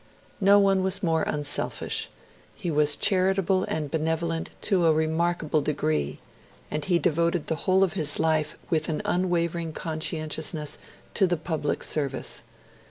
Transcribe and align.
No 0.39 0.57
one 0.57 0.81
was 0.81 1.03
more 1.03 1.21
unselfish; 1.27 2.09
he 2.55 2.71
was 2.71 2.95
charitable 2.95 3.65
and 3.65 3.91
benevolent 3.91 4.49
to 4.61 4.87
a 4.87 4.91
remarkable 4.91 5.61
degree; 5.61 6.17
and 6.71 6.83
he 6.83 6.97
devoted 6.97 7.45
the 7.45 7.55
whole 7.69 7.83
of 7.83 7.93
his 7.93 8.17
life, 8.17 8.57
with 8.71 8.89
an 8.89 9.03
unwavering 9.05 9.73
conscientiousness, 9.73 10.79
to 11.13 11.27
the 11.27 11.37
public 11.37 11.83
service. 11.83 12.41